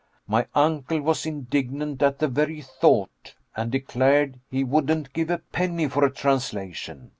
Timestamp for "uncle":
0.55-0.99